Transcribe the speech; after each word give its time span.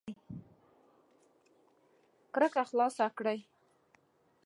کړکۍ 2.33 2.63
خلاص 2.69 2.95
کړئ 3.17 3.39